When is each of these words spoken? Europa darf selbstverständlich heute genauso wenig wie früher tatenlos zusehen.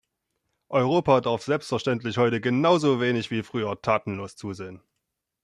Europa 0.69 1.21
darf 1.21 1.43
selbstverständlich 1.43 2.17
heute 2.17 2.41
genauso 2.41 2.99
wenig 2.99 3.29
wie 3.29 3.43
früher 3.43 3.79
tatenlos 3.83 4.35
zusehen. 4.35 4.81